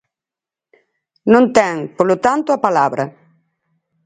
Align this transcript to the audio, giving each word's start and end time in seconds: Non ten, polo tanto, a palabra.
Non 1.33 1.45
ten, 1.57 1.75
polo 1.97 2.15
tanto, 2.25 2.49
a 2.51 2.61
palabra. 2.65 3.03